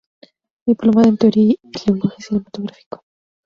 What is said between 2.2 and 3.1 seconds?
Cinematográfico.